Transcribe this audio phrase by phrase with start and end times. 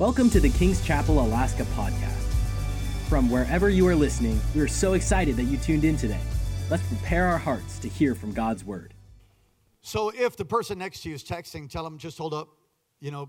[0.00, 2.32] Welcome to the King's Chapel Alaska podcast.
[3.10, 6.22] From wherever you are listening, we are so excited that you tuned in today.
[6.70, 8.94] Let's prepare our hearts to hear from God's word.
[9.82, 12.48] So if the person next to you is texting, tell them just hold up,
[13.00, 13.28] you know,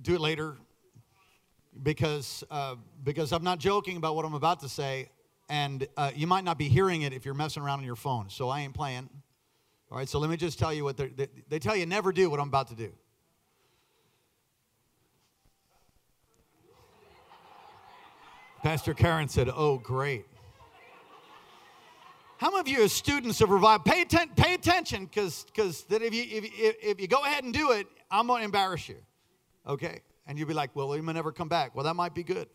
[0.00, 0.56] do it later,
[1.82, 5.10] because uh, because I'm not joking about what I'm about to say,
[5.48, 8.30] and uh, you might not be hearing it if you're messing around on your phone.
[8.30, 9.10] So I ain't playing.
[9.90, 10.08] All right.
[10.08, 12.46] So let me just tell you what they they tell you never do what I'm
[12.46, 12.92] about to do.
[18.62, 20.26] Pastor Karen said, "Oh, great."
[22.38, 26.22] How many of you, as students of Revive, pay, atten- pay attention because if you
[26.22, 28.96] if, if, if you go ahead and do it, I'm going to embarrass you,
[29.66, 30.02] okay?
[30.26, 32.48] And you'll be like, "Well, he may never come back." Well, that might be good.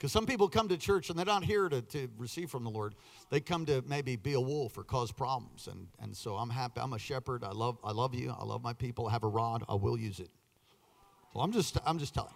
[0.00, 2.70] Because some people come to church and they're not here to, to receive from the
[2.70, 2.94] Lord.
[3.28, 5.68] They come to maybe be a wolf or cause problems.
[5.70, 6.80] And, and so I'm happy.
[6.80, 7.44] I'm a shepherd.
[7.44, 8.34] I love, I love you.
[8.34, 9.08] I love my people.
[9.08, 9.62] I have a rod.
[9.68, 10.30] I will use it.
[11.32, 12.34] So I'm just, I'm just telling.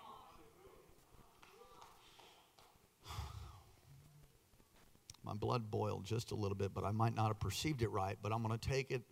[5.25, 8.17] My blood boiled just a little bit, but I might not have perceived it right,
[8.23, 9.03] but I'm going to take it.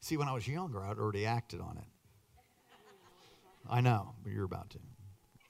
[0.00, 1.84] See, when I was younger, I'd already acted on it.
[3.70, 4.78] I know, but you're about to.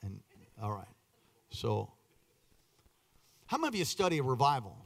[0.03, 0.21] And
[0.61, 0.89] all right.
[1.51, 1.91] So,
[3.47, 4.77] how many of you study a revival?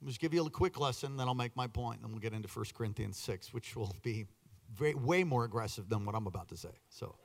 [0.00, 2.20] I'll just give you a quick lesson, then I'll make my point, and then we'll
[2.20, 4.26] get into 1 Corinthians 6, which will be
[4.74, 6.70] very, way more aggressive than what I'm about to say.
[6.88, 7.16] So,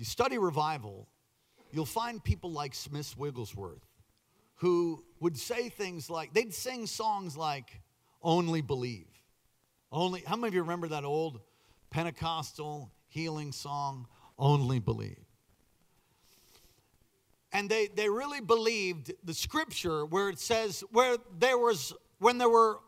[0.00, 1.06] you study revival,
[1.72, 3.86] you'll find people like Smith Wigglesworth
[4.54, 7.82] who would say things like, they'd sing songs like,
[8.22, 9.06] Only Believe.
[9.92, 11.40] Only, how many of you remember that old
[11.90, 14.06] Pentecostal healing song,
[14.38, 15.18] Only Believe?
[17.52, 22.48] and they, they really believed the scripture where it says where there was when there
[22.48, 22.78] were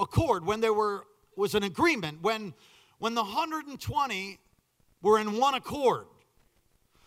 [0.00, 1.04] accord when there were
[1.36, 2.54] was an agreement when
[2.98, 4.38] when the 120
[5.02, 6.06] were in one accord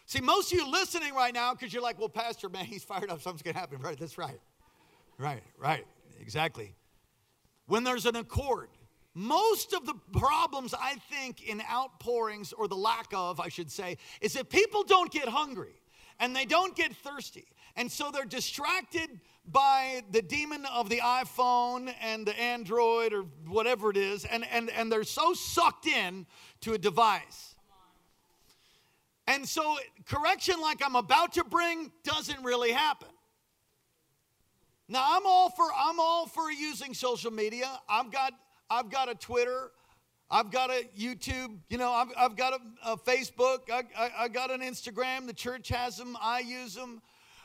[0.05, 3.09] see most of you listening right now because you're like well pastor man he's fired
[3.09, 4.39] up something's going to happen right that's right
[5.17, 5.85] right right
[6.19, 6.75] exactly
[7.67, 8.69] when there's an accord
[9.13, 13.97] most of the problems i think in outpourings or the lack of i should say
[14.21, 15.75] is that people don't get hungry
[16.19, 17.47] and they don't get thirsty.
[17.75, 19.09] And so they're distracted
[19.45, 24.69] by the demon of the iPhone and the Android or whatever it is, and, and,
[24.69, 26.25] and they're so sucked in
[26.61, 27.52] to a device.
[29.27, 33.07] And so correction like I'm about to bring doesn't really happen.
[34.89, 37.67] Now I'm all for I'm all for using social media.
[37.87, 38.33] I've got
[38.69, 39.71] I've got a Twitter,
[40.29, 44.27] I've got a YouTube, you know, I've, I've got a, a Facebook, I, I, I,
[44.27, 45.27] got an Instagram.
[45.27, 47.01] The church has them, I use them.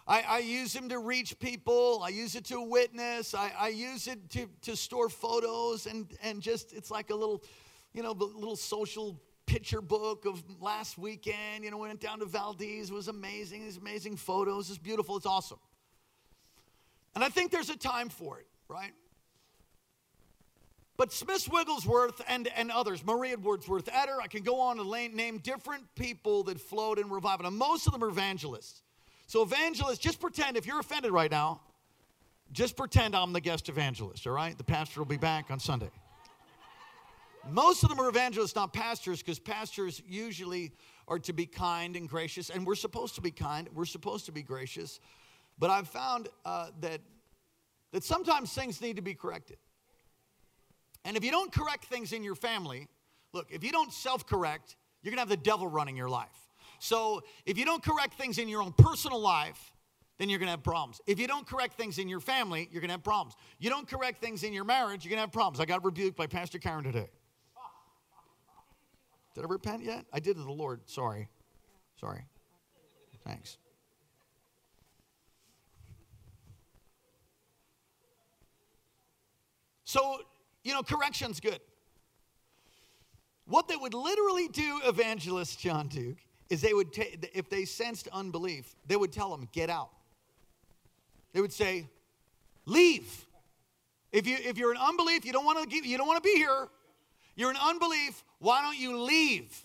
[0.07, 4.07] I, I use them to reach people, I use it to witness, I, I use
[4.07, 7.45] it to, to store photos, and, and just, it's like a little,
[7.93, 11.65] you know, little social picture book of last weekend.
[11.65, 15.59] You know, went down to Valdez, was amazing, these amazing photos, it's beautiful, it's awesome.
[17.15, 18.93] And I think there's a time for it, right?
[20.99, 25.39] But Smith Wigglesworth and, and others, Maria Woodworth Etter, I can go on and name
[25.39, 27.47] different people that flowed in revival.
[27.47, 28.83] And most of them are evangelists.
[29.27, 31.61] So, evangelists, just pretend, if you're offended right now,
[32.53, 34.57] just pretend I'm the guest evangelist, all right?
[34.57, 35.91] The pastor will be back on Sunday.
[37.51, 40.73] Most of them are evangelists, not pastors, because pastors usually
[41.07, 44.33] are to be kind and gracious, and we're supposed to be kind, we're supposed to
[44.33, 45.01] be gracious.
[45.59, 47.01] But I've found uh, that,
[47.93, 49.57] that sometimes things need to be corrected.
[51.05, 52.89] And if you don't correct things in your family,
[53.33, 56.49] look, if you don't self correct, you're gonna have the devil running your life.
[56.81, 59.73] So if you don't correct things in your own personal life,
[60.19, 61.01] then you're gonna have problems.
[61.07, 63.35] If you don't correct things in your family, you're gonna have problems.
[63.59, 65.61] You don't correct things in your marriage, you're gonna have problems.
[65.61, 67.09] I got rebuked by Pastor Karen today.
[69.39, 70.05] Did I repent yet?
[70.13, 70.81] I did to the Lord.
[70.87, 71.29] Sorry.
[72.01, 72.25] Sorry.
[73.25, 73.57] Thanks.
[79.85, 80.23] So
[80.65, 81.61] you know, correction's good.
[83.47, 86.19] What they would literally do, evangelist John Duke,
[86.51, 89.91] is they would, take, if they sensed unbelief, they would tell them, get out.
[91.33, 91.87] They would say,
[92.67, 93.25] leave.
[94.11, 96.35] If, you, if you're in unbelief, you don't want to you don't want to be
[96.35, 96.69] here.
[97.39, 98.25] You're in unbelief.
[98.41, 99.57] Why don't you leave?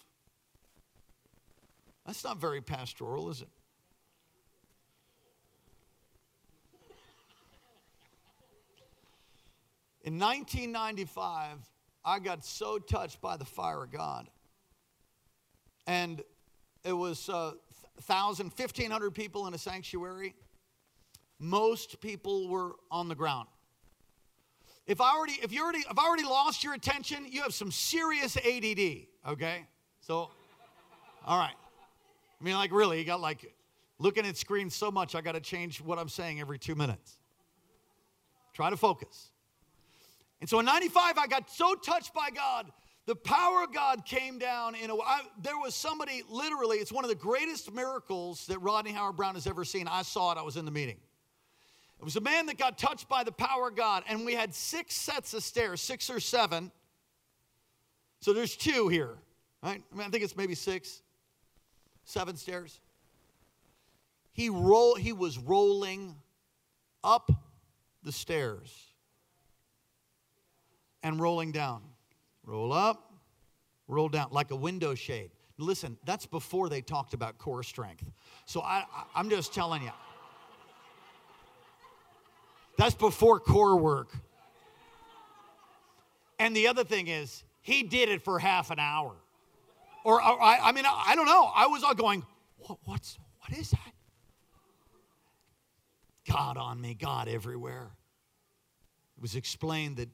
[2.06, 3.48] That's not very pastoral, is it?
[10.04, 11.58] In 1995,
[12.06, 14.30] I got so touched by the fire of God.
[15.88, 16.22] And
[16.84, 17.54] it was uh,
[17.96, 20.36] 1,000, 1,500 people in a sanctuary.
[21.40, 23.48] Most people were on the ground.
[24.86, 27.72] If I already, if you already, if I already lost your attention, you have some
[27.72, 29.08] serious ADD.
[29.30, 29.66] Okay,
[30.02, 30.30] so,
[31.26, 31.56] all right.
[32.40, 33.54] I mean, like really, you got like
[34.00, 37.18] looking at screens so much, I got to change what I'm saying every two minutes.
[38.54, 39.30] Try to focus.
[40.42, 42.70] And so in 95, I got so touched by God,
[43.06, 47.06] the power of God came down in a I, there was somebody literally, it's one
[47.06, 49.88] of the greatest miracles that Rodney Howard Browne has ever seen.
[49.88, 50.98] I saw it, I was in the meeting.
[52.04, 54.54] It was a man that got touched by the power of God, and we had
[54.54, 56.70] six sets of stairs, six or seven.
[58.20, 59.12] So there's two here,
[59.64, 59.82] right?
[59.90, 61.02] I mean, I think it's maybe six,
[62.04, 62.82] seven stairs.
[64.34, 66.18] He roll, he was rolling
[67.06, 67.32] up
[68.04, 68.70] the stairs
[71.04, 71.84] and rolling down.
[72.44, 73.14] Roll up,
[73.88, 75.32] roll down, like a window shade.
[75.58, 78.12] Listen, that's before they talked about core strength.
[78.46, 78.84] So I,
[79.16, 79.92] I, am just telling you.
[82.78, 84.10] That's before core work.
[86.40, 89.16] And the other thing is, he did it for half an hour.
[90.04, 91.50] Or, I, I mean, I, I, don't know.
[91.56, 92.25] I was all going,
[92.58, 93.94] what, what's, what is that?
[96.30, 97.92] God on me, God everywhere.
[99.18, 100.10] It was explained that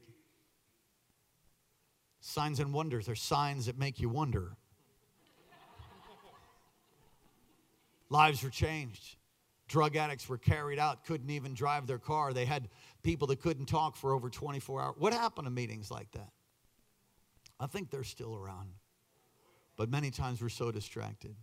[2.20, 4.56] signs and wonders are signs that make you wonder.
[8.10, 9.16] Lives were changed.
[9.70, 12.34] Drug addicts were carried out, couldn't even drive their car.
[12.34, 12.68] They had
[13.04, 14.96] people that couldn't talk for over 24 hours.
[14.98, 16.32] What happened to meetings like that?
[17.60, 18.74] I think they're still around.
[19.78, 21.36] But many times we're so distracted.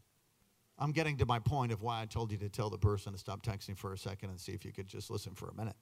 [0.77, 3.19] I'm getting to my point of why I told you to tell the person to
[3.19, 5.77] stop texting for a second and see if you could just listen for a minute.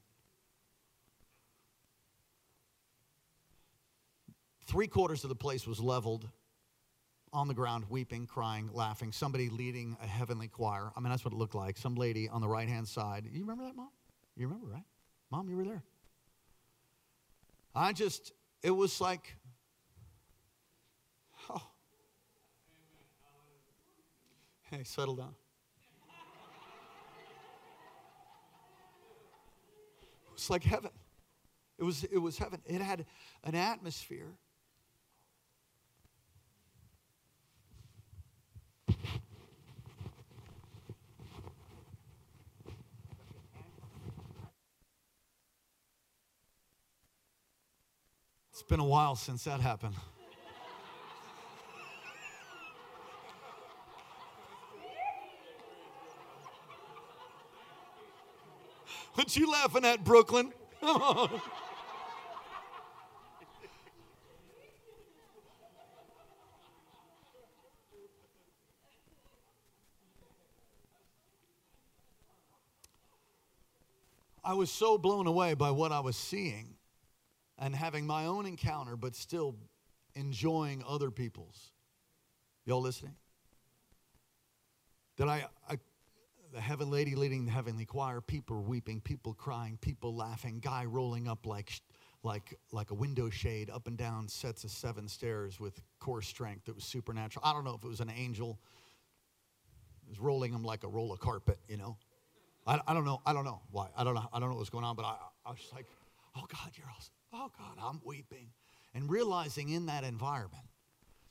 [4.67, 6.29] Three quarters of the place was leveled
[7.35, 9.13] on the ground, weeping, crying, laughing.
[9.13, 10.91] Somebody leading a heavenly choir.
[10.97, 11.77] I mean, that's what it looked like.
[11.77, 13.29] Some lady on the right hand side.
[13.31, 13.91] You remember that, Mom?
[14.37, 14.85] You remember, right?
[15.31, 15.83] Mom, you were there.
[17.75, 18.33] I just,
[18.63, 19.37] it was like,
[21.51, 21.61] oh.
[24.71, 25.35] Hey, settle down.
[30.27, 30.91] It was like heaven.
[31.79, 32.61] It was, it was heaven.
[32.67, 33.05] It had
[33.43, 34.39] an atmosphere
[48.65, 49.95] It's been a while since that happened.
[59.13, 60.55] What you laughing at, Brooklyn?
[74.43, 76.74] I was so blown away by what I was seeing
[77.59, 79.57] and having my own encounter, but still
[80.15, 81.73] enjoying other people's.
[82.65, 83.15] Y'all listening?
[85.17, 85.79] That I, I
[86.53, 91.27] the heaven lady leading the heavenly choir, people weeping, people crying, people laughing, guy rolling
[91.27, 91.73] up like,
[92.23, 96.67] like, like a window shade up and down sets of seven stairs with core strength
[96.67, 97.45] that was supernatural.
[97.45, 98.61] I don't know if it was an angel.
[100.07, 101.97] It was rolling him like a roll of carpet, you know.
[102.67, 103.21] I, I don't know.
[103.27, 103.89] I don't know why.
[103.97, 104.29] I don't know.
[104.33, 105.87] I don't know what was going on, but I, I was just like,
[106.37, 108.49] oh God, you're awesome oh God, I'm weeping.
[108.95, 110.65] And realizing in that environment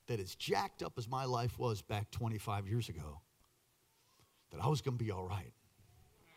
[0.08, 3.22] that as jacked up as my life was back 25 years ago,
[4.52, 5.54] that I was going to be all right.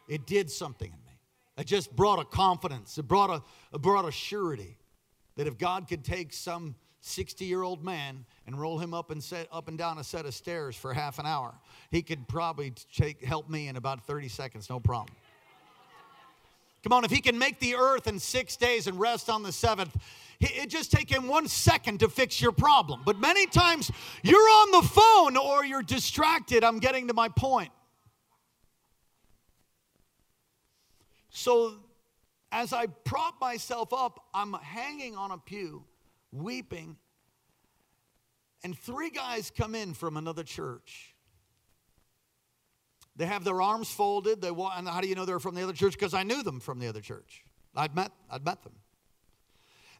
[0.08, 1.18] It did something in me.
[1.58, 2.96] It just brought a confidence.
[2.98, 3.42] It brought a,
[3.74, 4.78] it brought a surety
[5.36, 9.22] that if God could take some 60 year old man and roll him up and
[9.22, 11.54] set up and down a set of stairs for half an hour,
[11.90, 15.14] he could probably take, help me in about 30 seconds, no problem.
[16.82, 19.52] Come on, if he can make the earth in six days and rest on the
[19.52, 19.96] seventh,
[20.40, 23.00] it just take him one second to fix your problem.
[23.04, 23.90] But many times
[24.22, 26.62] you're on the phone or you're distracted.
[26.62, 27.70] I'm getting to my point.
[31.30, 31.74] So
[32.52, 35.84] as I prop myself up, I'm hanging on a pew,
[36.32, 36.96] weeping,
[38.62, 41.15] and three guys come in from another church.
[43.16, 44.42] They have their arms folded.
[44.42, 45.92] They walk, and how do you know they're from the other church?
[45.92, 47.44] Because I knew them from the other church.
[47.74, 48.74] I'd met, I'd met them.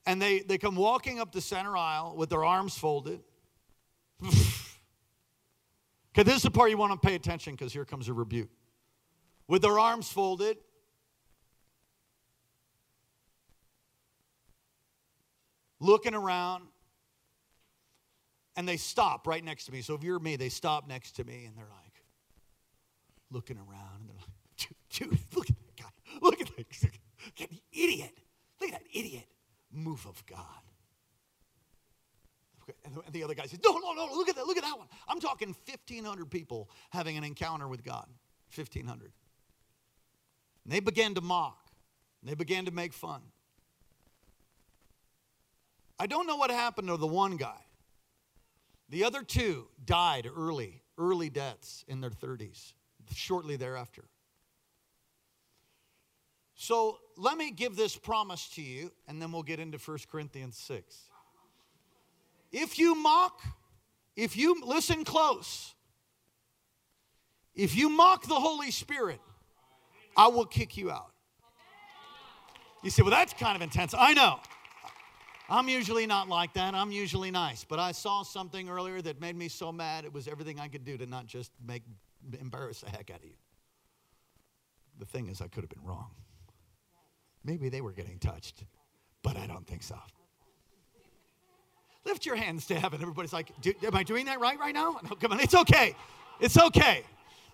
[0.07, 3.21] And they, they come walking up the center aisle with their arms folded.
[6.17, 8.49] Okay, this is the part you want to pay attention because here comes a rebuke.
[9.49, 10.57] With their arms folded,
[15.79, 16.65] looking around,
[18.57, 19.83] and they stop right next to me.
[19.83, 21.86] So if you're me, they stop next to me and they're like,
[23.31, 26.19] looking around and they're like, dude, look at that guy.
[26.23, 28.19] Look at that, look at that idiot.
[28.61, 29.27] Look at that idiot
[29.73, 30.39] move of God.
[32.85, 34.89] And the other guy says, No, no, no, look at that, look at that one.
[35.07, 38.07] I'm talking 1,500 people having an encounter with God.
[38.55, 39.13] 1,500.
[40.65, 41.71] And they began to mock,
[42.23, 43.23] they began to make fun.
[45.99, 47.61] I don't know what happened to the one guy.
[48.89, 52.75] The other two died early, early deaths in their 30s,
[53.15, 54.05] shortly thereafter.
[56.55, 60.57] So let me give this promise to you, and then we'll get into 1 Corinthians
[60.57, 60.97] 6.
[62.51, 63.43] If you mock,
[64.17, 65.75] if you listen close,
[67.55, 69.21] if you mock the Holy Spirit,
[70.17, 71.13] I will kick you out.
[72.83, 73.95] You say, well, that's kind of intense.
[73.97, 74.39] I know.
[75.49, 76.75] I'm usually not like that.
[76.75, 77.65] I'm usually nice.
[77.65, 80.85] But I saw something earlier that made me so mad, it was everything I could
[80.85, 81.83] do to not just make
[82.41, 83.37] embarrass the heck out of you.
[84.99, 86.11] The thing is, I could have been wrong.
[87.45, 88.65] Maybe they were getting touched,
[89.23, 89.97] but I don't think so.
[92.05, 93.01] Lift your hands to heaven.
[93.03, 93.51] Everybody's like,
[93.85, 95.01] Am I doing that right right now?
[95.03, 95.41] No, come on.
[95.41, 95.95] It's okay.
[96.41, 97.03] It's okay.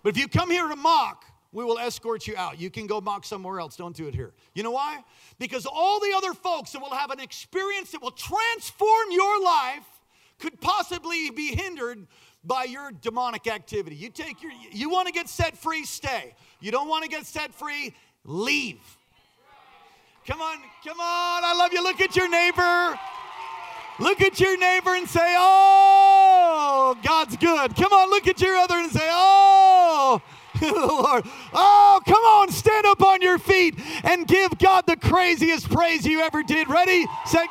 [0.03, 2.59] But if you come here to mock, we will escort you out.
[2.59, 3.75] You can go mock somewhere else.
[3.75, 4.33] Don't do it here.
[4.53, 5.03] You know why?
[5.39, 9.85] Because all the other folks that will have an experience that will transform your life
[10.39, 12.05] could possibly be hindered
[12.43, 13.95] by your demonic activity.
[13.95, 16.35] You take your you want to get set free, stay.
[16.59, 17.93] You don't want to get set free,
[18.25, 18.81] leave.
[20.27, 21.43] Come on, come on.
[21.43, 21.83] I love you.
[21.83, 22.99] Look at your neighbor.
[23.99, 28.75] Look at your neighbor and say, "Oh, God's good." Come on, look at your other
[28.75, 30.21] and say, "Oh,
[30.61, 31.25] Lord.
[31.53, 36.21] Oh, come on, stand up on your feet and give God the craziest praise you
[36.21, 36.69] ever did.
[36.69, 37.05] Ready?
[37.25, 37.47] Set.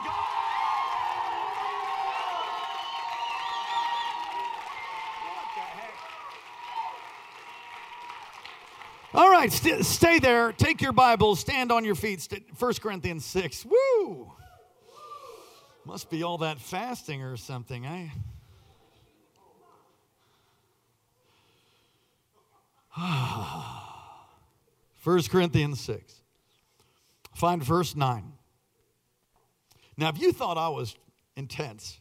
[9.14, 10.52] All right, st- stay there.
[10.52, 12.22] Take your Bibles, stand on your feet.
[12.22, 13.66] St- 1 Corinthians 6.
[13.66, 14.32] Woo!
[15.84, 18.08] Must be all that fasting or something, eh?
[25.04, 26.22] 1 Corinthians 6.
[27.34, 28.32] Find verse 9.
[29.98, 30.96] Now, if you thought I was
[31.36, 32.00] intense,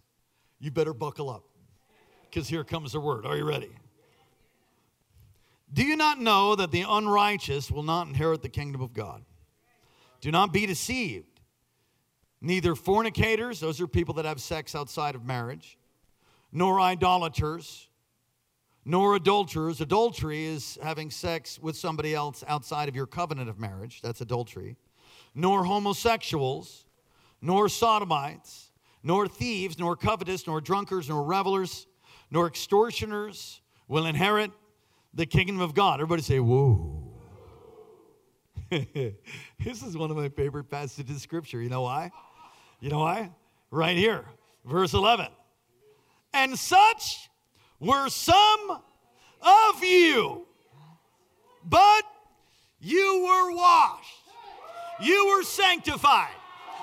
[0.60, 1.44] you better buckle up
[2.30, 3.26] because here comes the word.
[3.26, 3.72] Are you ready?
[5.74, 9.24] Do you not know that the unrighteous will not inherit the kingdom of God?
[10.20, 11.40] Do not be deceived.
[12.42, 15.78] Neither fornicators, those are people that have sex outside of marriage,
[16.52, 17.90] nor idolaters
[18.86, 19.82] nor adulterers.
[19.82, 24.02] Adultery is having sex with somebody else outside of your covenant of marriage.
[24.02, 24.78] That's adultery.
[25.36, 26.86] Nor homosexuals,
[27.42, 28.72] nor sodomites,
[29.04, 31.88] nor thieves, nor covetous, nor drunkards, nor revelers,
[32.30, 34.52] nor extortioners will inherit
[35.14, 35.96] the kingdom of God.
[35.96, 36.98] Everybody say, Whoa.
[38.72, 41.62] this is one of my favorite passages of scripture.
[41.62, 42.12] You know why?
[42.80, 43.32] You know why?
[43.70, 44.24] Right here,
[44.66, 45.28] verse 11.
[46.34, 47.30] And such
[47.80, 48.82] were some
[49.42, 50.48] of you,
[51.66, 52.04] but
[52.80, 54.24] you were washed,
[55.02, 56.36] you were sanctified.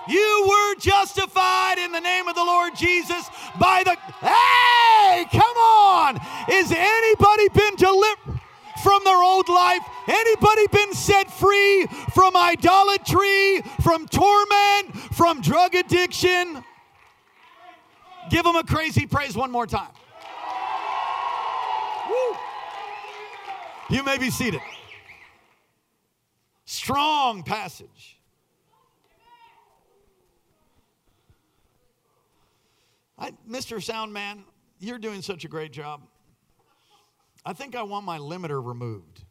[0.09, 3.29] You were justified in the name of the Lord Jesus
[3.61, 3.95] by the.
[4.27, 6.19] Hey, come on!
[6.51, 8.18] Is anybody been delivered
[8.89, 9.83] from their old life?
[10.07, 16.65] Anybody been set free from idolatry, from torment, from drug addiction?
[18.31, 19.91] Give them a crazy praise one more time.
[22.09, 22.37] Woo.
[23.91, 24.61] You may be seated.
[26.65, 28.19] Strong passage.
[33.19, 33.77] I, Mr.
[33.85, 34.45] Soundman,
[34.79, 36.01] you're doing such a great job.
[37.45, 39.25] I think I want my limiter removed.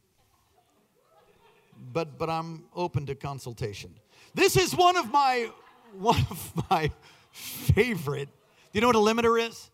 [1.94, 3.94] But but I'm open to consultation.
[4.34, 5.50] This is one of my
[5.94, 6.92] one of my
[7.32, 8.30] favorite.
[8.30, 9.70] Do you know what a limiter is?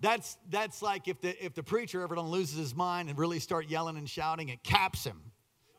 [0.00, 3.68] That's, that's like if the, if the preacher ever loses his mind and really start
[3.68, 5.18] yelling and shouting, it caps him.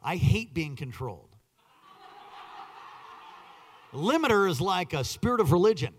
[0.02, 1.30] I hate being controlled.
[3.94, 5.94] Limiter is like a spirit of religion.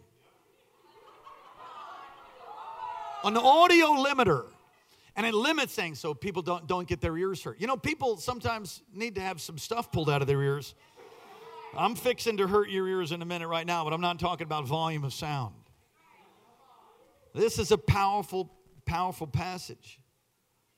[3.23, 4.47] An audio limiter.
[5.17, 7.59] And it limits things so people don't, don't get their ears hurt.
[7.59, 10.75] You know, people sometimes need to have some stuff pulled out of their ears.
[11.77, 14.45] I'm fixing to hurt your ears in a minute right now, but I'm not talking
[14.45, 15.55] about volume of sound.
[17.35, 18.53] This is a powerful,
[18.85, 20.01] powerful passage.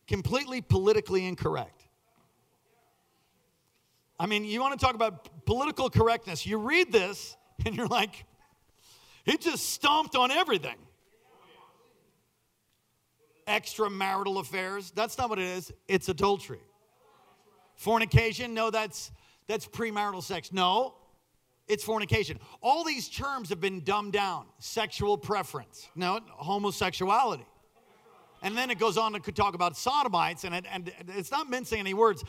[0.07, 1.85] Completely politically incorrect.
[4.21, 6.47] I mean, you want to talk about political correctness.
[6.47, 8.25] You read this and you're like,
[9.27, 10.77] it just stomped on everything.
[13.49, 15.73] Extramarital affairs, that's not what it is.
[15.89, 16.61] It's adultery.
[17.75, 19.11] Fornication, no, that's
[19.47, 20.53] that's premarital sex.
[20.53, 20.95] No.
[21.69, 22.39] it's fornication.
[22.63, 24.47] All these terms have been dumbed down.
[24.59, 27.47] Sexual preference, no, homosexuality.
[28.43, 31.81] And then it goes on to talk about sodomites, and, it, and it's not mincing
[31.81, 32.23] any words.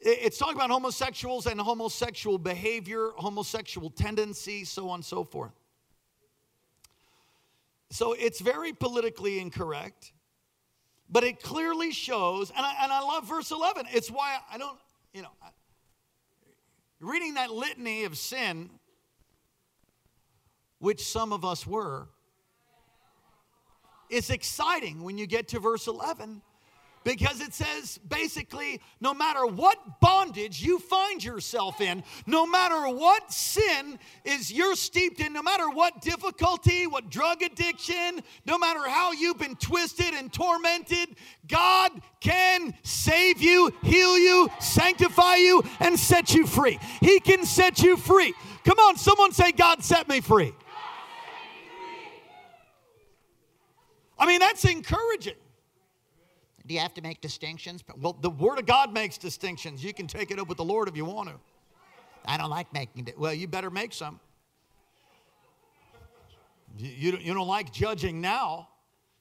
[0.00, 5.52] It's talking about homosexuals and homosexual behavior, homosexual tendencies, so on and so forth.
[7.90, 10.12] So it's very politically incorrect,
[11.08, 13.86] but it clearly shows, and I, and I love verse 11.
[13.92, 14.78] It's why I don't,
[15.12, 15.32] you know,
[17.00, 18.70] reading that litany of sin,
[20.78, 22.08] which some of us were,
[24.10, 26.42] is exciting when you get to verse 11
[27.04, 33.32] because it says basically no matter what bondage you find yourself in, no matter what
[33.32, 39.12] sin is you're steeped in, no matter what difficulty, what drug addiction, no matter how
[39.12, 41.10] you've been twisted and tormented,
[41.46, 46.78] God can save you, heal you, sanctify you, and set you free.
[47.00, 48.34] He can set you free.
[48.64, 50.54] Come on, someone say, God set me free.
[54.18, 55.34] I mean, that's encouraging.
[56.66, 57.84] Do you have to make distinctions?
[57.98, 59.84] Well, the Word of God makes distinctions.
[59.84, 61.34] You can take it up with the Lord if you want to.
[62.24, 63.18] I don't like making it.
[63.18, 64.18] Well, you better make some.
[66.78, 68.68] You, you, you don't like judging now.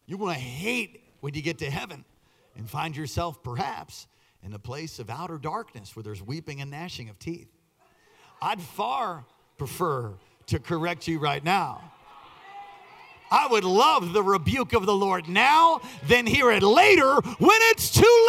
[0.06, 2.06] You're going to hate when you get to heaven
[2.56, 4.08] and find yourself perhaps
[4.42, 7.50] in a place of outer darkness where there's weeping and gnashing of teeth.
[8.42, 9.26] I'd far
[9.58, 10.14] prefer
[10.48, 11.94] to correct you right now
[13.34, 17.90] I would love the rebuke of the Lord now than hear it later when it's
[17.90, 18.28] too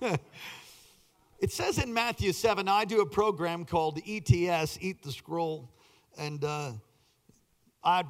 [0.00, 0.18] late.
[1.38, 5.70] it says in Matthew 7, I do a program called ETS, Eat the Scroll,
[6.18, 6.72] and uh,
[7.84, 8.02] I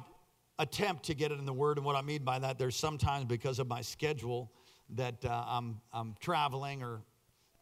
[0.57, 1.77] attempt to get it in the Word.
[1.77, 4.51] And what I mean by that, there's sometimes because of my schedule
[4.95, 7.03] that uh, I'm, I'm traveling or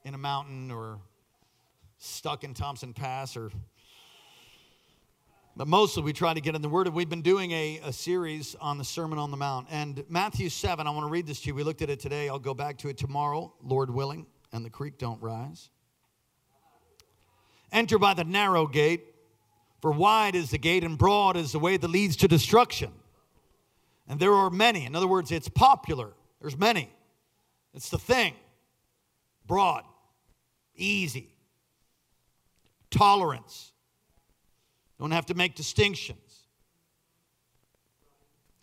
[0.06, 1.02] in a mountain or
[1.98, 3.52] stuck in Thompson Pass or
[5.62, 6.88] but mostly we try to get in the Word.
[6.88, 9.68] We've been doing a, a series on the Sermon on the Mount.
[9.70, 11.54] And Matthew 7, I want to read this to you.
[11.54, 12.30] We looked at it today.
[12.30, 15.70] I'll go back to it tomorrow, Lord willing, and the creek don't rise.
[17.72, 19.06] Enter by the narrow gate,
[19.84, 22.92] for wide is the gate and broad is the way that leads to destruction.
[24.08, 24.88] And there are many.
[24.88, 26.10] In other words, it's popular.
[26.42, 26.92] There's many.
[27.76, 28.34] It's the thing.
[29.46, 29.84] Broad,
[30.76, 31.36] easy,
[32.90, 33.71] tolerance
[35.02, 36.46] don't have to make distinctions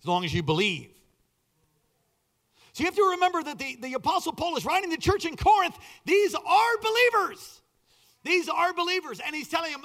[0.00, 0.88] as long as you believe.
[2.72, 5.36] So you have to remember that the, the Apostle Paul is writing the church in
[5.36, 5.76] Corinth.
[6.04, 7.60] These are believers.
[8.22, 9.20] These are believers.
[9.26, 9.84] And he's telling them,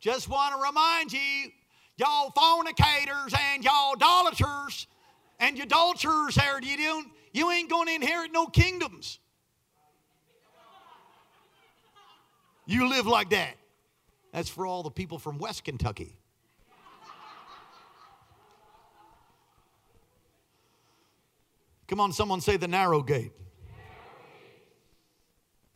[0.00, 1.50] just want to remind you,
[1.98, 4.86] y'all fornicators and y'all idolaters
[5.38, 9.18] and adulterers there, you, don't, you ain't going to inherit no kingdoms.
[12.64, 13.56] You live like that.
[14.36, 16.14] That's for all the people from West Kentucky.
[21.88, 23.32] Come on, someone say the narrow gate.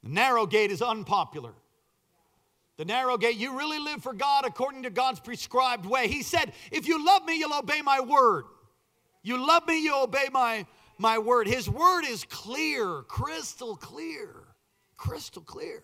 [0.02, 1.54] The narrow gate is unpopular.
[2.76, 6.08] The narrow gate, you really live for God according to God's prescribed way.
[6.08, 8.44] He said, If you love me, you'll obey my word.
[9.22, 10.66] You love me, you obey my,
[10.98, 11.48] my word.
[11.48, 14.34] His word is clear, crystal clear,
[14.98, 15.82] crystal clear.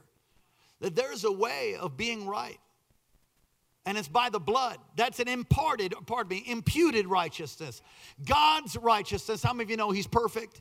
[0.80, 2.58] That there's a way of being right
[3.86, 4.78] and it's by the blood.
[4.96, 7.80] That's an imparted, pardon me, imputed righteousness.
[8.24, 9.42] God's righteousness.
[9.42, 10.60] How many of you know He's perfect?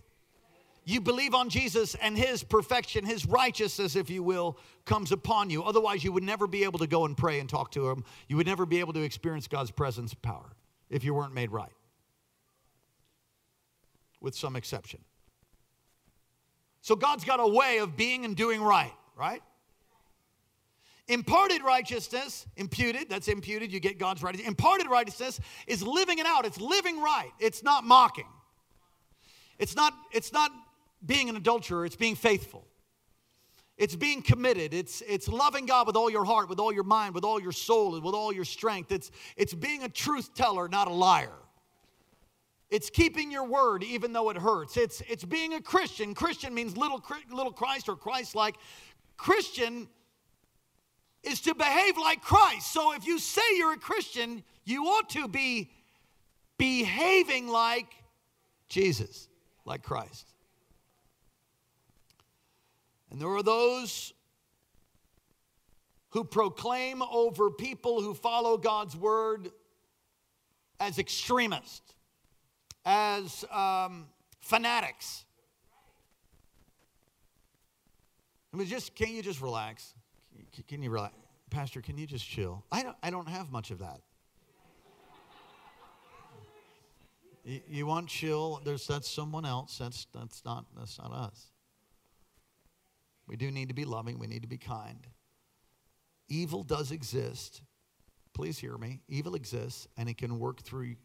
[0.86, 5.64] You believe on Jesus and His perfection, His righteousness, if you will, comes upon you.
[5.64, 8.04] Otherwise, you would never be able to go and pray and talk to Him.
[8.28, 10.56] You would never be able to experience God's presence power
[10.92, 11.74] if you weren't made right,
[14.22, 15.00] with some exception.
[16.82, 19.42] So, God's got a way of being and doing right, right?
[21.08, 24.48] Imparted righteousness, imputed, that's imputed, you get God's righteousness.
[24.48, 26.46] Imparted righteousness is living it out.
[26.46, 27.30] It's living right.
[27.40, 28.28] It's not mocking.
[29.60, 30.52] It's not, it's not
[31.06, 32.66] being an adulterer, it's being faithful.
[33.78, 34.74] It's being committed.
[34.74, 37.52] It's, it's loving God with all your heart, with all your mind, with all your
[37.52, 38.92] soul, and with all your strength.
[38.92, 41.34] It's, it's being a truth teller, not a liar.
[42.70, 44.78] It's keeping your word even though it hurts.
[44.78, 46.14] It's, it's being a Christian.
[46.14, 48.56] Christian means little, little Christ or Christ like.
[49.18, 49.88] Christian
[51.26, 52.72] is to behave like Christ.
[52.72, 55.72] So if you say you're a Christian, you ought to be
[56.58, 57.88] behaving like
[58.70, 59.28] Jesus,
[59.66, 60.28] like Christ.
[63.12, 64.14] And there are those
[66.10, 69.50] who proclaim over people who follow God's word
[70.80, 71.94] as extremists,
[72.86, 74.08] as um,
[74.42, 75.26] fanatics.
[78.54, 79.94] I mean, just can't you just relax?
[80.68, 81.14] Can- you relax,
[81.50, 81.82] Pastor?
[81.82, 82.64] Can you just chill?
[82.72, 82.96] I don't.
[83.04, 84.02] I don't have much of that.
[87.44, 88.62] You, you want chill?
[88.64, 89.78] There's that's someone else.
[89.78, 91.52] That's that's not that's not us.
[93.28, 94.20] We do need to be loving.
[94.20, 95.08] We need to be kind.
[96.28, 97.62] Evil does exist.
[98.34, 99.02] Please hear me.
[99.08, 100.96] Evil exists, and it can work through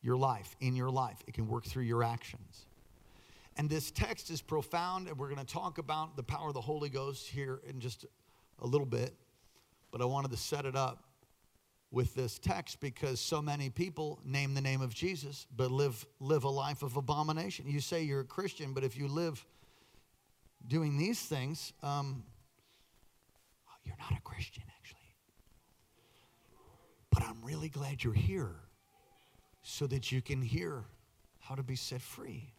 [0.00, 1.18] your life, in your life.
[1.26, 2.66] It can work through your actions.
[3.56, 6.60] And this text is profound, and we're going to talk about the power of the
[6.60, 8.06] Holy Ghost here in just
[8.60, 9.14] a little bit.
[9.90, 11.04] But I wanted to set it up
[11.90, 16.44] with this text because so many people name the name of Jesus but live live
[16.44, 17.66] a life of abomination.
[17.68, 19.44] You say you're a Christian, but if you live
[20.66, 22.24] doing these things, um,
[23.84, 25.00] you're not a Christian actually.
[27.10, 28.56] But I'm really glad you're here
[29.62, 30.84] so that you can hear
[31.38, 32.52] how to be set free.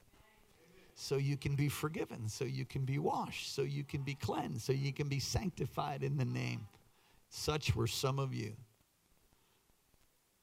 [1.00, 4.62] So you can be forgiven, so you can be washed, so you can be cleansed,
[4.62, 6.66] so you can be sanctified in the name.
[7.30, 8.54] Such were some of you.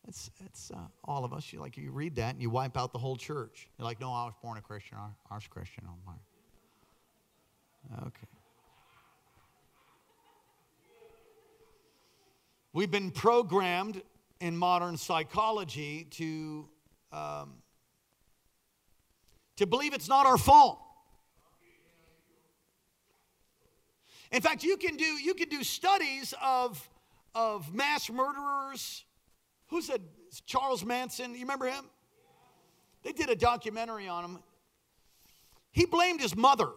[0.07, 1.53] It's, it's uh, all of us.
[1.53, 3.69] You like you read that and you wipe out the whole church.
[3.77, 4.97] You're like, no, I was born a Christian.
[4.97, 5.83] I, I was Christian.
[5.89, 6.15] I'm
[7.91, 8.27] like, okay.
[12.73, 14.03] We've been programmed
[14.39, 16.69] in modern psychology to
[17.11, 17.55] um,
[19.57, 20.81] to believe it's not our fault.
[24.33, 26.89] In fact, you can do you can do studies of
[27.35, 29.05] of mass murderers.
[29.69, 30.03] Who said
[30.47, 31.35] Charles Manson?
[31.35, 31.85] You remember him?
[33.03, 34.39] They did a documentary on him.
[35.71, 36.69] He blamed his mother.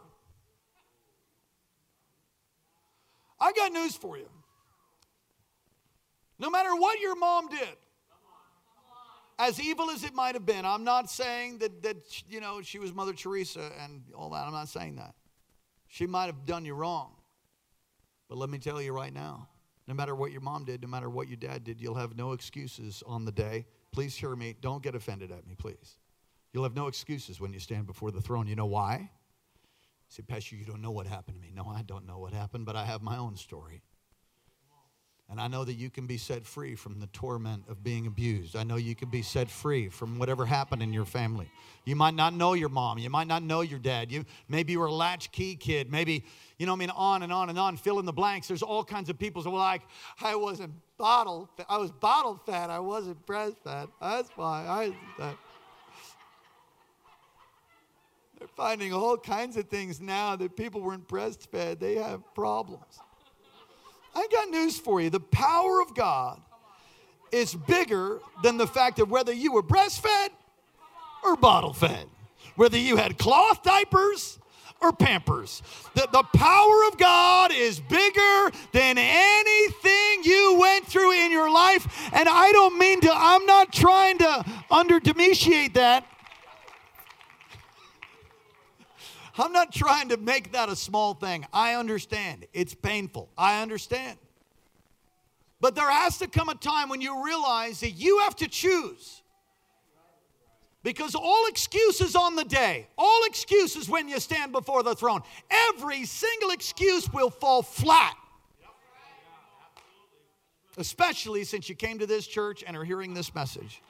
[3.39, 4.29] I got news for you.
[6.39, 7.75] No matter what your mom did,
[9.39, 12.79] as evil as it might have been, I'm not saying that, that you know, she
[12.79, 14.45] was Mother Teresa and all that.
[14.45, 15.13] I'm not saying that.
[15.87, 17.13] She might have done you wrong.
[18.29, 19.47] But let me tell you right now
[19.87, 22.33] no matter what your mom did, no matter what your dad did, you'll have no
[22.33, 23.65] excuses on the day.
[23.91, 24.55] Please hear me.
[24.61, 25.97] Don't get offended at me, please.
[26.51, 28.47] You'll have no excuses when you stand before the throne.
[28.47, 28.97] You know why?
[28.99, 29.09] You
[30.09, 31.51] say, Pastor, you don't know what happened to me.
[31.53, 33.81] No, I don't know what happened, but I have my own story.
[35.29, 38.55] And I know that you can be set free from the torment of being abused.
[38.55, 41.51] I know you can be set free from whatever happened in your family.
[41.83, 42.97] You might not know your mom.
[42.97, 44.09] You might not know your dad.
[44.09, 45.91] You maybe you were a latchkey kid.
[45.91, 46.23] Maybe,
[46.57, 47.75] you know, I mean, on and on and on.
[47.75, 48.47] Fill in the blanks.
[48.47, 49.81] There's all kinds of people who are like,
[50.21, 51.49] I wasn't bottle.
[51.67, 52.69] I was bottle fed.
[52.69, 53.89] I wasn't breastfed.
[54.01, 54.95] That's why I.
[55.19, 55.37] That.
[58.39, 61.79] They're finding all kinds of things now that people weren't breastfed.
[61.79, 62.99] They have problems.
[64.17, 65.11] I got news for you.
[65.11, 66.41] The power of God
[67.31, 70.29] is bigger than the fact of whether you were breastfed
[71.23, 72.07] or bottle fed,
[72.55, 74.39] whether you had cloth diapers
[74.81, 75.61] or pampers.
[75.93, 82.09] The, the power of God is bigger than anything you went through in your life.
[82.11, 84.99] And I don't mean to, I'm not trying to under
[85.75, 86.07] that.
[89.39, 91.45] I'm not trying to make that a small thing.
[91.53, 92.45] I understand.
[92.53, 93.29] It's painful.
[93.37, 94.17] I understand.
[95.59, 99.21] But there has to come a time when you realize that you have to choose.
[100.83, 106.05] Because all excuses on the day, all excuses when you stand before the throne, every
[106.05, 108.15] single excuse will fall flat.
[110.77, 113.81] Especially since you came to this church and are hearing this message.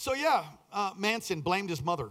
[0.00, 2.08] So, yeah, uh, Manson blamed his mother.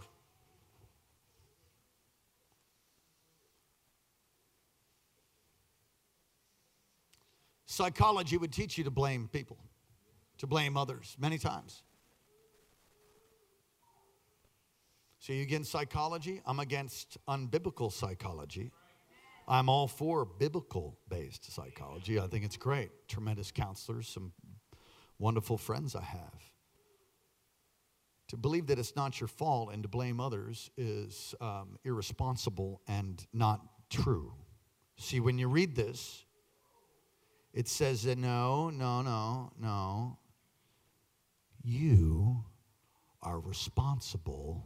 [7.66, 9.58] Psychology would teach you to blame people,
[10.38, 11.82] to blame others many times.
[15.18, 16.44] So, you against psychology?
[16.46, 18.70] I'm against unbiblical psychology.
[19.48, 22.20] I'm all for biblical based psychology.
[22.20, 22.92] I think it's great.
[23.08, 24.32] Tremendous counselors, some
[25.18, 26.49] wonderful friends I have.
[28.30, 33.26] To believe that it's not your fault and to blame others is um, irresponsible and
[33.34, 34.34] not true.
[34.98, 36.26] See, when you read this,
[37.54, 40.18] it says that no, no, no, no.
[41.64, 42.44] You
[43.22, 44.66] are responsible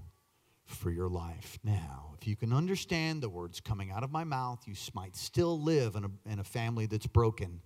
[0.65, 2.15] for your life now.
[2.19, 5.95] If you can understand the words coming out of my mouth, you might still live
[5.95, 7.61] in a, in a family that's broken.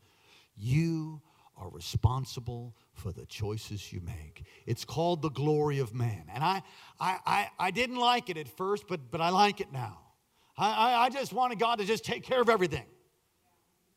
[0.55, 1.21] You
[1.57, 4.43] are responsible for the choices you make.
[4.65, 6.23] It's called the glory of man.
[6.33, 6.61] And I,
[6.99, 9.99] I, I, I didn't like it at first, but, but I like it now.
[10.57, 12.85] I, I, I just wanted God to just take care of everything.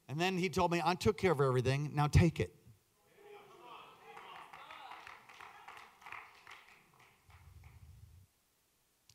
[0.08, 2.54] And then he told me, I took care of everything, now take it.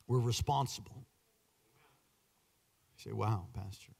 [0.08, 1.08] We're responsible.
[2.97, 3.94] You say, wow, Pastor.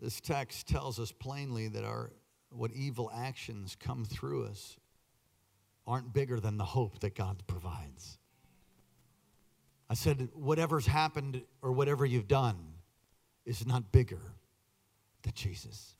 [0.00, 2.10] This text tells us plainly that our
[2.50, 4.76] what evil actions come through us
[5.86, 8.18] aren't bigger than the hope that God provides.
[9.88, 12.56] I said, whatever's happened or whatever you've done
[13.44, 14.20] is not bigger
[15.22, 15.94] than Jesus.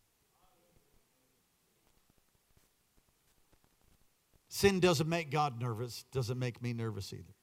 [4.48, 7.34] Sin doesn't make God nervous, doesn't make me nervous either.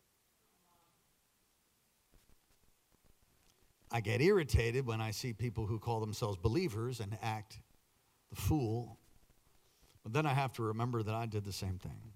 [3.91, 7.59] I get irritated when I see people who call themselves believers and act
[8.29, 8.97] the fool.
[10.03, 12.11] But then I have to remember that I did the same thing.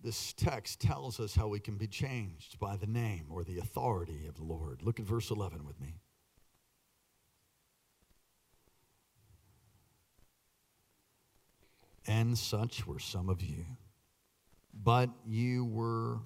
[0.00, 4.26] This text tells us how we can be changed by the name or the authority
[4.28, 4.80] of the Lord.
[4.82, 5.96] Look at verse 11 with me.
[12.06, 13.66] And such were some of you
[14.82, 16.18] but you were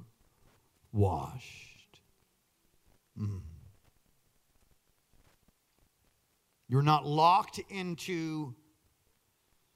[0.93, 2.01] washed.
[3.19, 3.41] Mm.
[6.69, 8.55] You're not locked into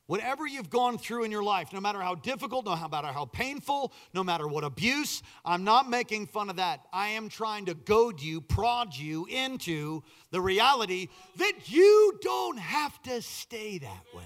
[0.07, 3.93] whatever you've gone through in your life, no matter how difficult, no matter how painful,
[4.15, 5.23] no matter what abuse.
[5.45, 6.81] I'm not making fun of that.
[6.93, 13.03] I am trying to goad you, prod you into the reality that you don't have
[13.03, 14.25] to stay that way.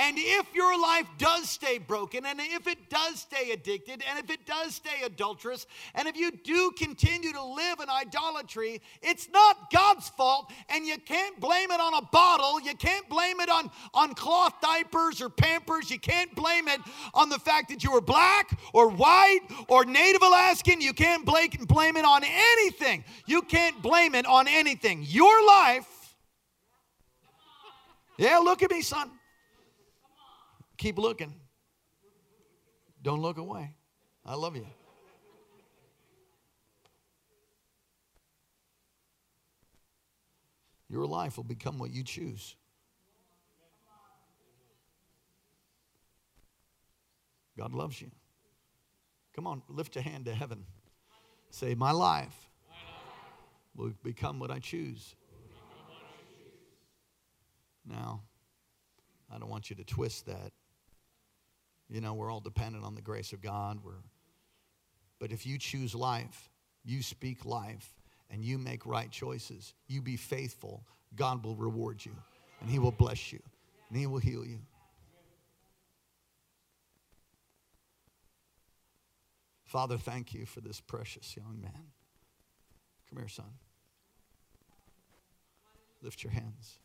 [0.00, 4.30] And if your life does stay broken, and if it does stay addicted, and if
[4.30, 9.70] it does stay adulterous, and if you do continue to live in idolatry, it's not
[9.70, 12.58] God's fault, and you can't blame it on a bottle.
[12.62, 15.90] You can't blame it on, on cloth diapers or pampers.
[15.90, 16.80] You can't blame it
[17.12, 20.80] on the fact that you were black or white or Native Alaskan.
[20.80, 23.04] You can't blame it on anything.
[23.26, 25.04] You can't blame it on anything.
[25.06, 26.16] Your life,
[28.16, 29.10] yeah, look at me, son.
[30.80, 31.34] Keep looking.
[33.02, 33.74] Don't look away.
[34.24, 34.66] I love you.
[40.88, 42.56] Your life will become what you choose.
[47.58, 48.10] God loves you.
[49.36, 50.64] Come on, lift a hand to heaven.
[51.50, 52.48] Say, My life
[53.76, 55.14] will become what I choose.
[57.86, 58.22] Now,
[59.30, 60.52] I don't want you to twist that.
[61.90, 63.80] You know, we're all dependent on the grace of God.
[63.84, 63.92] We're,
[65.18, 66.48] but if you choose life,
[66.84, 67.92] you speak life,
[68.30, 70.84] and you make right choices, you be faithful,
[71.16, 72.12] God will reward you,
[72.60, 73.40] and He will bless you,
[73.88, 74.60] and He will heal you.
[79.64, 81.92] Father, thank you for this precious young man.
[83.08, 83.46] Come here, son.
[86.02, 86.78] Lift your hands.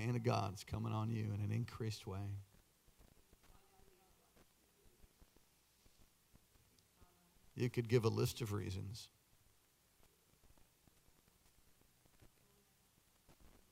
[0.00, 2.38] Hand of God is coming on you in an increased way.
[7.54, 9.08] You could give a list of reasons.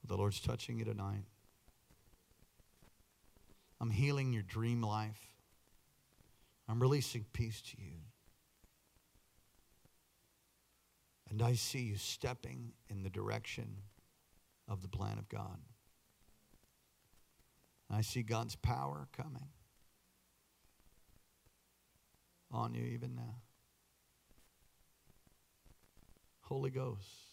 [0.07, 1.25] The Lord's touching you tonight.
[3.81, 5.21] I'm healing your dream life.
[6.69, 7.97] I'm releasing peace to you.
[11.31, 13.77] And I see you stepping in the direction
[14.67, 15.59] of the plan of God.
[17.91, 19.49] I see God's power coming
[22.51, 23.37] on you even now.
[26.43, 27.28] Holy Ghost.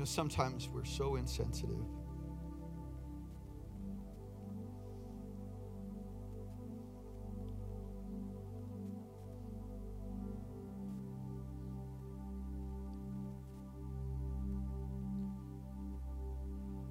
[0.00, 1.76] You know, sometimes we're so insensitive.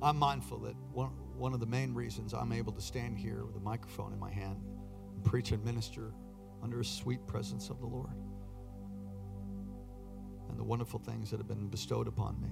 [0.04, 3.56] I'm mindful that one, one of the main reasons I'm able to stand here with
[3.56, 4.62] a microphone in my hand
[5.16, 6.14] and preach and minister
[6.62, 8.14] under a sweet presence of the Lord
[10.52, 12.50] and the wonderful things that have been bestowed upon me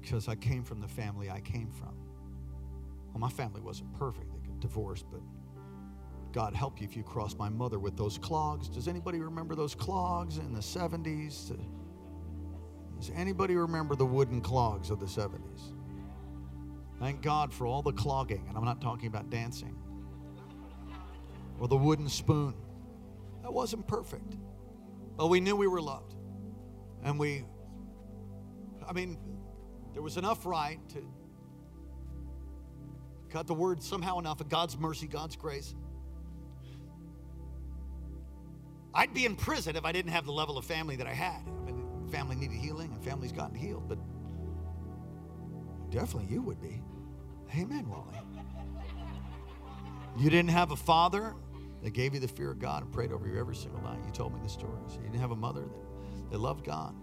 [0.00, 1.94] because I came from the family I came from.
[3.12, 5.20] Well, my family wasn't perfect, they got divorced, but
[6.32, 8.68] God help you if you cross my mother with those clogs.
[8.68, 11.56] Does anybody remember those clogs in the 70s?
[12.98, 15.72] Does anybody remember the wooden clogs of the 70s?
[16.98, 19.76] Thank God for all the clogging, and I'm not talking about dancing.
[21.60, 22.54] Or the wooden spoon.
[23.42, 24.36] That wasn't perfect.
[25.16, 26.14] But we knew we were loved.
[27.04, 27.44] And we,
[28.86, 29.16] I mean,
[29.92, 31.02] there was enough right to
[33.30, 35.74] cut the word somehow enough of God's mercy, God's grace.
[38.94, 41.42] I'd be in prison if I didn't have the level of family that I had.
[41.46, 43.98] I mean, family needed healing, and family's gotten healed, but
[45.90, 46.82] definitely you would be.
[47.56, 48.18] Amen, Wally.
[50.16, 51.34] You didn't have a father
[51.82, 53.98] that gave you the fear of God and prayed over you every single night.
[54.04, 54.94] You told me the stories.
[54.96, 56.94] You didn't have a mother that, that loved God.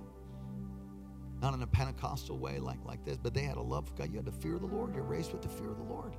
[1.45, 4.10] Not in a Pentecostal way like, like this, but they had a love for God.
[4.10, 4.95] You had the fear of the Lord.
[4.95, 6.15] You're raised with the fear of the Lord.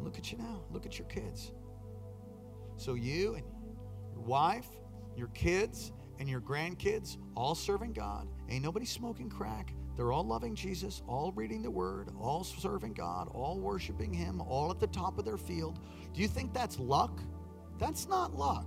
[0.00, 0.64] Look at you now.
[0.72, 1.52] Look at your kids.
[2.76, 3.44] So you and
[4.12, 4.66] your wife,
[5.16, 8.26] your kids, and your grandkids all serving God.
[8.48, 9.72] Ain't nobody smoking crack.
[9.94, 14.72] They're all loving Jesus, all reading the word, all serving God, all worshiping Him, all
[14.72, 15.78] at the top of their field.
[16.12, 17.20] Do you think that's luck?
[17.78, 18.66] That's not luck.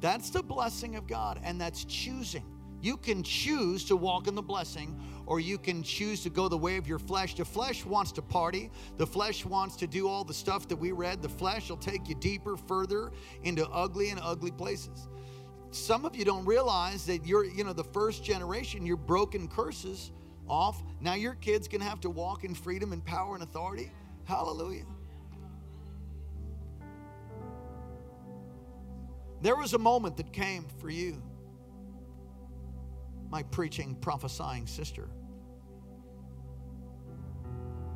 [0.00, 2.56] That's the blessing of God, and that's choosing.
[2.82, 6.56] You can choose to walk in the blessing, or you can choose to go the
[6.56, 7.34] way of your flesh.
[7.34, 8.70] The flesh wants to party.
[8.96, 11.20] The flesh wants to do all the stuff that we read.
[11.20, 13.10] The flesh will take you deeper, further
[13.42, 15.08] into ugly and ugly places.
[15.72, 20.12] Some of you don't realize that you're, you know, the first generation, you're broken curses
[20.48, 20.82] off.
[21.00, 23.92] Now your kids can have to walk in freedom and power and authority.
[24.24, 24.86] Hallelujah.
[29.42, 31.22] There was a moment that came for you,
[33.30, 35.08] my preaching, prophesying sister,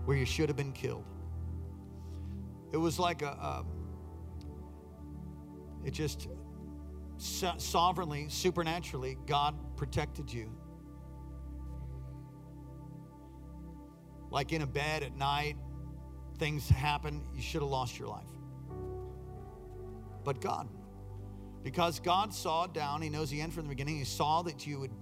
[0.04, 1.04] where you should have been killed.
[2.72, 3.64] It was like a, a
[5.84, 6.28] it just
[7.18, 10.50] sovereignly, supernaturally, God protected you.
[14.30, 15.56] like in a bed at night,
[16.38, 18.28] things happen, you should have lost your life.
[20.24, 20.68] But God,
[21.62, 23.98] because God saw down, He knows the end from the beginning.
[23.98, 24.92] He saw that you would,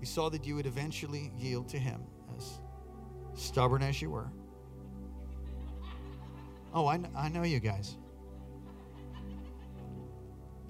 [0.00, 2.02] He saw that you would eventually yield to Him,
[2.36, 2.60] as
[3.34, 4.30] stubborn as you were.
[6.72, 7.96] Oh, I, I know you guys.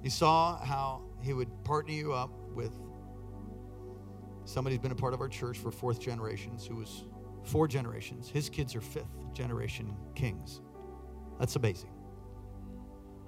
[0.03, 2.73] He saw how He would partner you up with
[4.45, 7.05] somebody who's been a part of our church for fourth generations who was
[7.45, 8.29] four generations.
[8.29, 10.61] His kids are fifth generation kings.
[11.39, 11.91] That's amazing.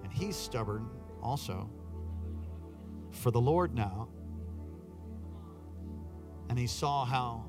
[0.05, 0.89] And he's stubborn
[1.23, 1.71] also
[3.11, 4.09] for the Lord now.
[6.49, 7.45] And he saw how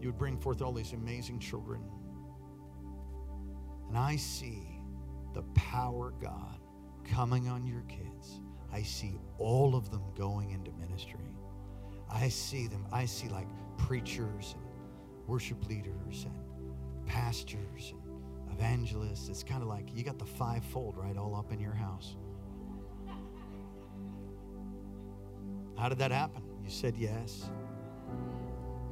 [0.00, 1.82] you would bring forth all these amazing children.
[3.88, 4.80] And I see
[5.34, 6.58] the power God
[7.04, 8.40] coming on your kids.
[8.72, 11.34] I see all of them going into ministry.
[12.10, 12.86] I see them.
[12.92, 14.64] I see like preachers and
[15.26, 19.28] worship leaders and pastors and evangelists.
[19.28, 22.16] It's kind of like you got the fivefold right all up in your house.
[25.78, 26.42] How did that happen?
[26.64, 27.50] You said yes.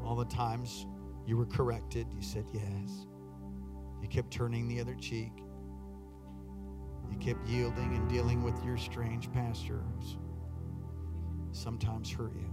[0.05, 0.87] All the times
[1.27, 3.07] you were corrected, you said yes.
[4.03, 5.33] You kept turning the other cheek.
[7.11, 10.19] You kept yielding and dealing with your strange pastors.
[11.53, 12.53] Sometimes hurt you.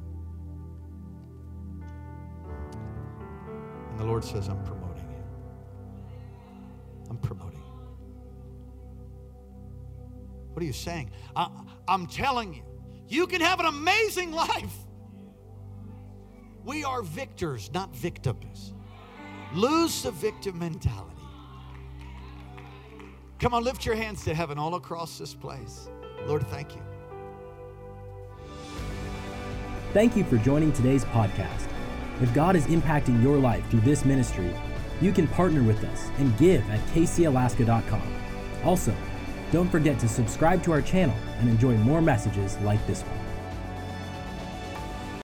[3.90, 5.24] And the Lord says, I'm promoting you.
[7.10, 7.66] I'm promoting you.
[10.54, 11.12] What are you saying?
[11.36, 11.50] I,
[11.88, 12.64] I'm telling you,
[13.12, 14.76] you can have an amazing life.
[16.64, 18.74] We are victors, not victims.
[19.54, 21.12] Lose the victim mentality.
[23.40, 25.90] Come on, lift your hands to heaven all across this place.
[26.26, 26.82] Lord, thank you.
[29.94, 31.68] Thank you for joining today's podcast.
[32.22, 34.54] If God is impacting your life through this ministry,
[35.02, 38.04] you can partner with us and give at kcalaska.com.
[38.64, 38.94] Also,
[39.52, 43.31] don't forget to subscribe to our channel and enjoy more messages like this one.